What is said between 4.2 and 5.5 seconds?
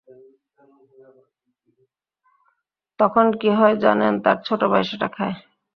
তাঁর ছোটভাই সেটা খায়।